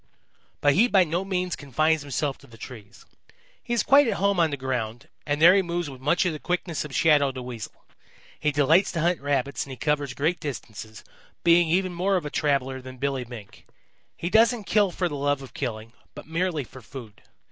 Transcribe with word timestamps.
"But 0.61 0.73
he 0.73 0.87
by 0.87 1.03
no 1.03 1.23
means 1.23 1.55
confines 1.55 2.01
himself 2.01 2.39
to 2.39 2.47
the 2.47 2.57
trees. 2.57 3.05
He 3.61 3.71
is 3.75 3.83
quite 3.83 4.07
at 4.07 4.15
home 4.15 4.39
on 4.39 4.49
the 4.49 4.57
ground, 4.57 5.07
and 5.27 5.39
there 5.39 5.53
he 5.53 5.61
moves 5.61 5.91
with 5.91 6.01
much 6.01 6.25
of 6.25 6.33
the 6.33 6.39
quickness 6.39 6.83
of 6.83 6.95
Shadow 6.95 7.31
the 7.31 7.43
Weasel. 7.43 7.85
He 8.39 8.51
delights 8.51 8.91
to 8.93 9.01
hunt 9.01 9.21
Rabbits 9.21 9.63
and 9.63 9.69
he 9.69 9.77
covers 9.77 10.15
great 10.15 10.39
distances, 10.39 11.03
being 11.43 11.69
even 11.69 11.93
more 11.93 12.15
of 12.15 12.25
a 12.25 12.31
traveller 12.31 12.81
than 12.81 12.97
Billy 12.97 13.25
Mink. 13.25 13.67
He 14.17 14.31
doesn't 14.31 14.63
kill 14.63 14.89
for 14.89 15.07
the 15.07 15.13
love 15.15 15.43
of 15.43 15.53
killing, 15.53 15.93
but 16.15 16.25
merely 16.25 16.63
for 16.63 16.81
food. 16.81 17.21